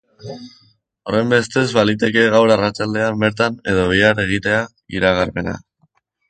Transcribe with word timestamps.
Horrenbestez, 1.09 1.65
baliteke 1.79 2.23
gaur 2.35 2.53
arratsaldean 2.55 3.21
bertan 3.25 3.59
edo 3.75 3.85
bihar 3.93 4.23
egitea 4.25 4.63
iragarpena. 4.99 5.55